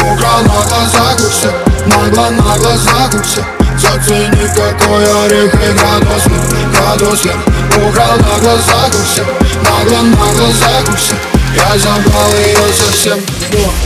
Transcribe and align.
Украл 0.00 0.42
на 0.42 0.62
глазах 0.66 1.16
у 1.18 1.30
всех 1.30 1.54
Нагло 1.86 2.30
на 2.30 2.56
глазах 2.58 3.14
у 3.14 3.22
всех 3.22 3.44
Зацени 3.78 4.48
какой 4.54 5.04
орех 5.24 5.54
и 5.54 5.72
градус 5.72 6.24
Градус 6.72 7.24
вверх 7.24 7.44
Украл 7.76 8.16
Нагло 9.62 10.02
на 10.02 10.32
глазах 10.32 10.84
у 10.88 10.96
всех 10.96 11.18
Я 11.56 11.78
забрал 11.78 12.32
ее 12.32 12.74
совсем. 12.74 13.18
О. 13.18 13.85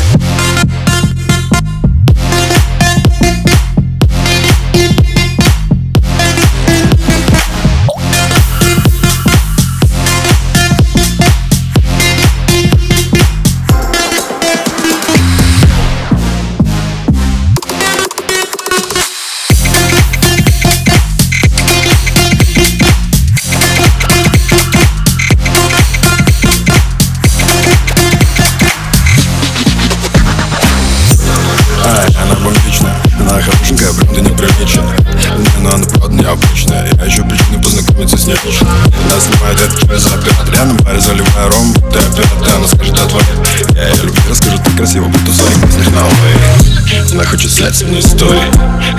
Не, 35.70 35.76
но 35.76 35.76
она 35.76 35.86
правда 35.86 36.16
необычная 36.16 36.90
Я 36.96 37.08
ищу 37.08 37.24
причины 37.24 37.62
познакомиться 37.62 38.16
с 38.16 38.26
ней 38.26 38.36
лично 38.44 38.66
Она 39.04 39.20
снимает 39.20 39.60
это 39.60 39.80
через 39.80 40.06
оператор 40.06 40.54
Я 40.54 40.64
на 40.64 40.74
баре 40.82 41.00
заливаю 41.00 41.50
ром. 41.50 41.74
Ты 41.92 41.98
оператор, 41.98 42.54
она 42.56 42.66
скажет 42.66 42.98
о 42.98 43.06
твоей 43.06 43.26
Я 43.74 43.88
ее 43.88 44.02
люблю, 44.02 44.22
расскажу 44.28 44.58
так 44.58 44.76
красиво, 44.76 45.04
будто 45.04 45.30
в 45.30 45.34
своих 45.34 45.56
мыслях 45.58 45.86
на 45.90 46.00
way 46.00 47.12
Она 47.12 47.24
хочет 47.24 47.52
снять 47.52 47.76
со 47.76 47.84
мной 47.84 48.00
истории 48.00 48.42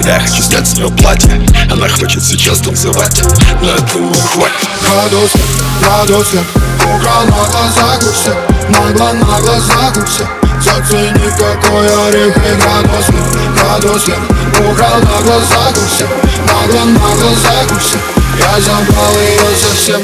Я 0.05 0.19
хочу 0.19 0.42
снять 0.42 0.67
с 0.67 0.75
нее 0.75 0.89
платье. 0.89 1.31
Она 1.69 1.89
хочет 1.89 2.23
сейчас 2.23 2.59
танцевать. 2.59 3.22
Но 3.61 3.67
я 3.67 3.77
думаю, 3.94 4.14
хватит. 4.14 4.69
Градус 5.81 6.31
вверх 6.31 6.45
Украл 6.80 7.25
на 7.25 7.49
глазах 7.49 8.02
у 8.02 8.11
всех 8.14 8.36
Нагло 8.69 9.14
на 9.14 9.39
глазах 9.42 9.97
у 9.97 10.05
всех 10.05 10.27
Зацени 10.61 11.31
какой 11.38 11.88
орех 12.08 12.38
и 12.38 12.55
градус 12.61 13.09
вверх 13.09 13.55
Градус 13.55 14.08
вверх 14.08 14.23
Украл 14.59 14.99
на 14.99 15.22
глазах 15.25 15.73
у 15.75 15.95
всех 15.95 16.30
Глазах 16.70 17.72
у 17.72 17.80
всех 17.80 18.02
Я 18.40 18.62
забрал 18.62 19.14
ее 19.16 19.56
совсем 19.58 20.02